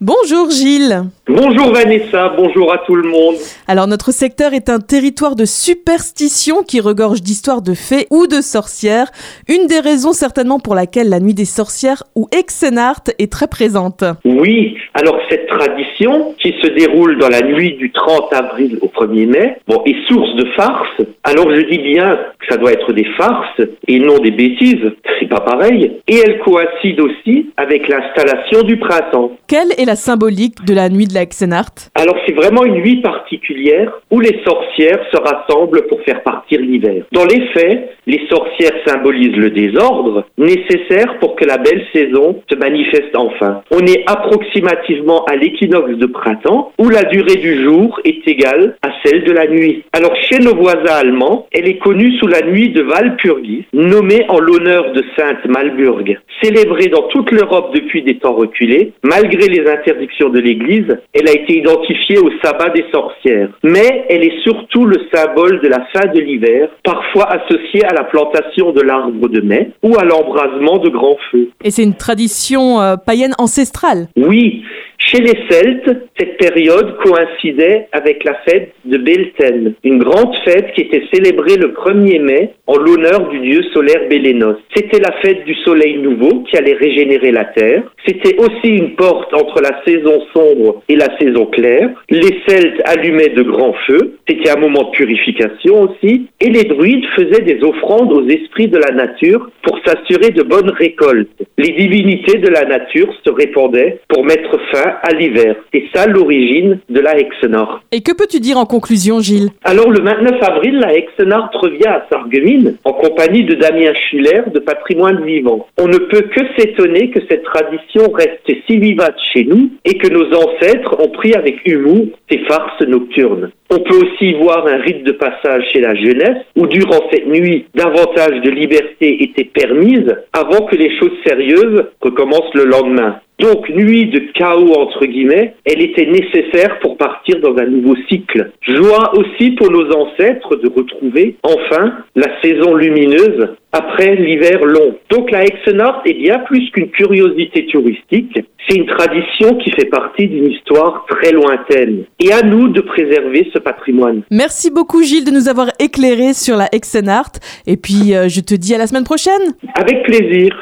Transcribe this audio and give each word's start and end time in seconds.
Bonjour 0.00 0.50
Gilles. 0.50 1.04
Bonjour 1.28 1.72
Vanessa, 1.72 2.34
bonjour 2.36 2.72
à 2.72 2.78
tout 2.78 2.96
le 2.96 3.08
monde. 3.08 3.36
Alors 3.68 3.86
notre 3.86 4.10
secteur 4.10 4.52
est 4.52 4.68
un 4.68 4.80
territoire 4.80 5.36
de 5.36 5.44
superstition 5.44 6.64
qui 6.64 6.80
regorge 6.80 7.22
d'histoires 7.22 7.62
de 7.62 7.74
fées 7.74 8.08
ou 8.10 8.26
de 8.26 8.40
sorcières. 8.40 9.06
Une 9.48 9.68
des 9.68 9.78
raisons 9.78 10.12
certainement 10.12 10.58
pour 10.58 10.74
laquelle 10.74 11.08
la 11.08 11.20
nuit 11.20 11.32
des 11.32 11.44
sorcières 11.44 12.02
ou 12.16 12.26
Exenart 12.36 13.04
est 13.20 13.30
très 13.30 13.46
présente. 13.46 14.02
Oui, 14.24 14.76
alors 14.94 15.16
cette 15.30 15.46
tradition 15.46 16.34
qui 16.40 16.54
se 16.60 16.68
déroule 16.70 17.16
dans 17.18 17.28
la 17.28 17.42
nuit 17.42 17.74
du 17.74 17.92
30 17.92 18.32
avril 18.32 18.78
au 18.82 18.88
1er 18.88 19.26
mai, 19.26 19.56
bon, 19.68 19.80
est 19.86 19.96
source 20.08 20.34
de 20.34 20.44
farces. 20.56 21.02
Alors 21.22 21.54
je 21.54 21.60
dis 21.60 21.78
bien 21.78 22.18
que 22.40 22.46
ça 22.50 22.56
doit 22.56 22.72
être 22.72 22.92
des 22.92 23.06
farces 23.16 23.62
et 23.86 24.00
non 24.00 24.18
des 24.18 24.32
bêtises, 24.32 24.92
c'est 25.20 25.28
pas 25.28 25.40
pareil. 25.40 26.00
Et 26.08 26.16
elle 26.16 26.40
coïncide 26.40 27.00
aussi 27.00 27.46
avec 27.56 27.88
l'installation 27.88 28.62
du 28.62 28.76
printemps. 28.76 29.30
Quelle 29.46 29.72
est 29.78 29.83
la 29.84 29.96
symbolique 29.96 30.64
de 30.66 30.74
la 30.74 30.88
nuit 30.88 31.06
de 31.06 31.14
la 31.14 31.22
Exenart 31.22 31.74
Alors 31.94 32.16
c'est 32.26 32.34
vraiment 32.34 32.64
une 32.64 32.76
nuit 32.76 33.00
particulière 33.00 33.92
où 34.10 34.20
les 34.20 34.40
sorcières 34.44 35.00
se 35.12 35.18
rassemblent 35.18 35.86
pour 35.88 36.00
faire 36.02 36.22
partir 36.22 36.60
l'hiver. 36.60 37.04
Dans 37.12 37.24
les 37.24 37.46
faits, 37.48 37.90
les 38.06 38.20
sorcières 38.28 38.76
symbolisent 38.86 39.36
le 39.36 39.50
désordre 39.50 40.26
nécessaire 40.38 41.18
pour 41.20 41.36
que 41.36 41.44
la 41.44 41.58
belle 41.58 41.84
saison 41.92 42.42
se 42.50 42.56
manifeste 42.56 43.16
enfin. 43.16 43.62
On 43.70 43.80
est 43.80 44.04
approximativement 44.06 45.24
à 45.24 45.36
l'équinoxe 45.36 45.96
de 45.96 46.06
printemps 46.06 46.72
où 46.78 46.88
la 46.88 47.04
durée 47.04 47.36
du 47.36 47.62
jour 47.64 48.00
est 48.04 48.26
égale 48.26 48.76
à 48.82 48.88
celle 49.04 49.24
de 49.24 49.32
la 49.32 49.46
nuit. 49.46 49.84
Alors 49.92 50.14
chez 50.16 50.38
nos 50.38 50.54
voisins 50.54 50.96
allemands, 51.00 51.46
elle 51.52 51.68
est 51.68 51.78
connue 51.78 52.16
sous 52.18 52.26
la 52.26 52.42
nuit 52.42 52.70
de 52.70 52.82
Walpurgis, 52.82 53.66
nommée 53.72 54.24
en 54.28 54.38
l'honneur 54.38 54.92
de 54.92 55.02
Sainte 55.16 55.44
Malburg. 55.46 56.18
Célébrée 56.42 56.88
dans 56.88 57.08
toute 57.08 57.30
l'Europe 57.30 57.74
depuis 57.74 58.02
des 58.02 58.18
temps 58.18 58.34
reculés, 58.34 58.92
malgré 59.02 59.48
les 59.48 59.66
interdictions 59.78 60.30
de 60.30 60.40
l'Église, 60.40 60.88
elle 61.12 61.28
a 61.28 61.32
été 61.32 61.58
identifiée 61.58 62.18
au 62.18 62.30
sabbat 62.42 62.70
des 62.70 62.84
sorcières. 62.92 63.50
Mais 63.62 64.06
elle 64.08 64.24
est 64.24 64.40
surtout 64.42 64.86
le 64.86 64.98
symbole 65.12 65.60
de 65.60 65.68
la 65.68 65.86
fin 65.92 66.06
de 66.12 66.20
l'hiver, 66.20 66.68
parfois 66.82 67.30
associée 67.30 67.84
à 67.84 67.94
la 67.94 68.04
plantation 68.04 68.72
de 68.72 68.80
l'arbre 68.80 69.28
de 69.28 69.40
mai 69.40 69.70
ou 69.82 69.96
à 69.98 70.04
l'embrasement 70.04 70.78
de 70.78 70.88
grands 70.88 71.18
feux. 71.30 71.48
Et 71.62 71.70
c'est 71.70 71.82
une 71.82 71.94
tradition 71.94 72.80
euh, 72.80 72.96
païenne 72.96 73.34
ancestrale? 73.38 74.08
Oui, 74.16 74.62
chez 75.06 75.20
les 75.20 75.38
Celtes, 75.50 75.90
cette 76.18 76.38
période 76.38 76.96
coïncidait 76.96 77.88
avec 77.92 78.24
la 78.24 78.34
fête 78.46 78.72
de 78.84 78.96
Belten, 78.96 79.74
une 79.84 79.98
grande 79.98 80.34
fête 80.44 80.72
qui 80.74 80.82
était 80.82 81.04
célébrée 81.12 81.56
le 81.56 81.74
1er 81.74 82.20
mai 82.20 82.50
en 82.66 82.76
l'honneur 82.78 83.28
du 83.28 83.38
dieu 83.40 83.62
solaire 83.74 84.08
Bélénos. 84.08 84.56
C'était 84.74 85.00
la 85.00 85.12
fête 85.20 85.44
du 85.44 85.54
soleil 85.56 85.98
nouveau 85.98 86.44
qui 86.44 86.56
allait 86.56 86.74
régénérer 86.74 87.32
la 87.32 87.44
terre. 87.44 87.82
C'était 88.06 88.36
aussi 88.38 88.68
une 88.68 88.94
porte 88.96 89.32
entre 89.34 89.60
la 89.60 89.82
saison 89.84 90.20
sombre 90.32 90.82
et 90.88 90.96
la 90.96 91.16
saison 91.18 91.46
claire. 91.46 91.90
Les 92.08 92.40
Celtes 92.46 92.80
allumaient 92.84 93.34
de 93.36 93.42
grands 93.42 93.76
feux. 93.86 94.16
C'était 94.28 94.50
un 94.50 94.60
moment 94.60 94.84
de 94.84 94.90
purification 94.90 95.82
aussi. 95.82 96.28
Et 96.40 96.50
les 96.50 96.64
druides 96.64 97.04
faisaient 97.14 97.42
des 97.42 97.62
offrandes 97.62 98.12
aux 98.12 98.26
esprits 98.28 98.68
de 98.68 98.78
la 98.78 98.92
nature 98.92 99.50
pour 99.62 99.78
s'assurer 99.84 100.30
de 100.30 100.42
bonnes 100.42 100.70
récoltes. 100.70 101.28
Les 101.58 101.72
divinités 101.72 102.38
de 102.38 102.48
la 102.48 102.64
nature 102.64 103.12
se 103.24 103.30
répandaient 103.30 104.00
pour 104.08 104.24
mettre 104.24 104.58
fin 104.72 104.93
à 105.02 105.12
l'hiver. 105.12 105.56
C'est 105.72 105.84
ça 105.94 106.06
l'origine 106.06 106.78
de 106.88 107.00
la 107.00 107.18
Hexenort. 107.18 107.80
Et 107.92 108.00
que 108.00 108.12
peux-tu 108.12 108.40
dire 108.40 108.58
en 108.58 108.66
conclusion 108.66 109.20
Gilles? 109.20 109.50
Alors 109.64 109.90
le 109.90 110.00
29 110.00 110.42
avril, 110.42 110.78
la 110.78 110.94
Hexenart 110.94 111.50
revient 111.54 111.86
à 111.86 112.06
Sarreguemines 112.10 112.76
en 112.84 112.92
compagnie 112.92 113.44
de 113.44 113.54
Damien 113.54 113.92
Schuller 113.94 114.42
de 114.52 114.58
Patrimoine 114.60 115.24
Vivant. 115.24 115.66
On 115.78 115.88
ne 115.88 115.98
peut 115.98 116.22
que 116.22 116.40
s'étonner 116.56 117.10
que 117.10 117.20
cette 117.28 117.44
tradition 117.44 118.10
reste 118.12 118.40
si 118.66 118.78
vivace 118.78 119.14
chez 119.32 119.44
nous 119.44 119.70
et 119.84 119.98
que 119.98 120.08
nos 120.08 120.26
ancêtres 120.34 120.96
ont 121.00 121.10
pris 121.10 121.34
avec 121.34 121.56
humour 121.66 122.06
ces 122.30 122.38
farces 122.48 122.80
nocturnes. 122.86 123.50
On 123.70 123.78
peut 123.78 123.96
aussi 123.96 124.30
y 124.30 124.34
voir 124.34 124.66
un 124.66 124.76
rite 124.76 125.04
de 125.04 125.12
passage 125.12 125.64
chez 125.72 125.80
la 125.80 125.94
jeunesse 125.94 126.44
où 126.56 126.66
durant 126.66 127.00
cette 127.10 127.26
nuit, 127.26 127.66
davantage 127.74 128.40
de 128.42 128.50
liberté 128.50 129.22
était 129.22 129.44
permise 129.44 130.14
avant 130.32 130.66
que 130.66 130.76
les 130.76 130.96
choses 130.98 131.16
sérieuses 131.26 131.84
recommencent 132.00 132.54
le 132.54 132.64
lendemain. 132.64 133.20
Donc, 133.40 133.68
nuit 133.68 134.06
de 134.06 134.20
chaos 134.34 134.74
entre 134.78 135.06
guillemets, 135.06 135.54
elle 135.64 135.82
était 135.82 136.06
nécessaire 136.06 136.78
pour 136.80 136.96
partir 136.96 137.40
dans 137.40 137.56
un 137.56 137.66
nouveau 137.66 137.96
cycle. 138.08 138.52
Joie 138.62 139.12
aussi 139.18 139.52
pour 139.52 139.70
nos 139.70 139.90
ancêtres 139.92 140.56
de 140.56 140.68
retrouver 140.68 141.36
enfin 141.42 141.94
la 142.14 142.40
saison 142.42 142.74
lumineuse 142.74 143.48
après 143.72 144.14
l'hiver 144.14 144.64
long. 144.64 144.96
Donc 145.10 145.30
la 145.32 145.44
Hexenort 145.44 146.02
est 146.06 146.14
bien 146.14 146.38
plus 146.40 146.70
qu'une 146.70 146.90
curiosité 146.90 147.66
touristique, 147.66 148.38
c'est 148.68 148.76
une 148.76 148.86
tradition 148.86 149.56
qui 149.56 149.70
fait 149.72 149.86
partie 149.86 150.28
d'une 150.28 150.50
histoire 150.50 151.04
très 151.08 151.32
lointaine. 151.32 152.04
Et 152.20 152.32
à 152.32 152.42
nous 152.42 152.68
de 152.68 152.80
préserver 152.80 153.50
ce 153.52 153.58
patrimoine. 153.58 154.22
Merci 154.30 154.70
beaucoup 154.70 155.02
Gilles 155.02 155.24
de 155.24 155.32
nous 155.32 155.48
avoir 155.48 155.68
éclairé 155.80 156.34
sur 156.34 156.56
la 156.56 156.68
Exenart 156.72 157.32
et 157.66 157.76
puis 157.76 158.14
euh, 158.14 158.28
je 158.28 158.40
te 158.40 158.54
dis 158.54 158.74
à 158.74 158.78
la 158.78 158.86
semaine 158.86 159.04
prochaine. 159.04 159.54
Avec 159.74 160.04
plaisir. 160.04 160.54